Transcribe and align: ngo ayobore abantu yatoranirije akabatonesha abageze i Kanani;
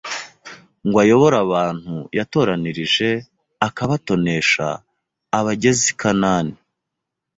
ngo 0.85 0.97
ayobore 1.03 1.37
abantu 1.45 1.93
yatoranirije 2.17 3.09
akabatonesha 3.67 4.67
abageze 5.37 5.83
i 5.91 5.95
Kanani; 6.01 6.55